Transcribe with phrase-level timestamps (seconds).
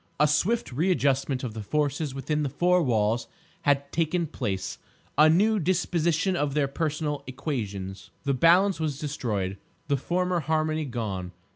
[0.19, 3.27] A swift readjustment of the forces within the four walls
[3.61, 8.09] had taken place—a new disposition of their personal equations.
[8.23, 9.59] The balance was destroyed,
[9.89, 11.33] the former harmony gone.